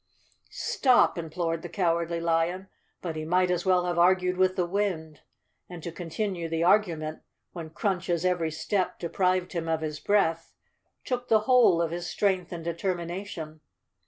[0.49, 2.69] "Stop!" implored the Cowardly Lion,
[3.03, 5.19] but he might as well have argued with the wind,
[5.69, 10.25] and to continue the argument, when Crunch's every step deprived him of 268_ Chapter Twenty
[10.25, 10.55] his breath,
[11.05, 13.61] took the whole of his strength and determi¬ nation.